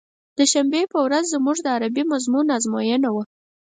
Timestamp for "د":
0.37-0.39, 1.63-1.67